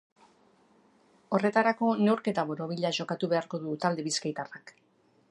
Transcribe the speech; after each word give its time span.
Horretarako, 1.37 1.89
neurketa 2.07 2.45
borobila 2.51 2.91
jokatu 2.99 3.29
beharko 3.35 3.59
du 3.67 3.75
talde 3.85 4.07
bizkaitarrak. 4.09 4.73